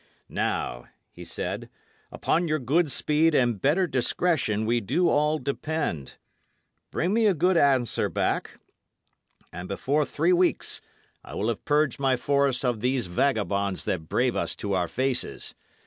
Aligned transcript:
"Now," 0.29 0.85
he 1.11 1.23
said, 1.23 1.69
"upon 2.11 2.47
your 2.47 2.57
good 2.57 2.89
speed 2.91 3.35
and 3.35 3.61
better 3.61 3.85
discretion 3.85 4.65
we 4.65 4.81
do 4.81 5.07
all 5.09 5.37
depend. 5.37 6.17
Bring 6.89 7.13
me 7.13 7.27
a 7.27 7.35
good 7.35 7.55
answer 7.55 8.09
back, 8.09 8.59
and 9.53 9.67
before 9.67 10.03
three 10.03 10.33
weeks, 10.33 10.81
I 11.23 11.35
will 11.35 11.49
have 11.49 11.65
purged 11.65 11.99
my 11.99 12.15
forest 12.15 12.65
of 12.65 12.79
these 12.81 13.05
vagabonds 13.05 13.83
that 13.83 14.09
brave 14.09 14.35
us 14.35 14.55
to 14.55 14.73
our 14.73 14.87
faces. 14.87 15.53